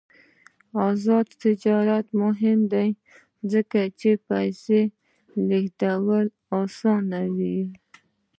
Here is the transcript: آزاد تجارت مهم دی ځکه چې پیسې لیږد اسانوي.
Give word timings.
آزاد 0.87 1.27
تجارت 1.43 2.07
مهم 2.21 2.59
دی 2.73 2.89
ځکه 3.51 3.79
چې 3.99 4.09
پیسې 4.27 4.81
لیږد 5.47 5.81
اسانوي. 6.61 7.59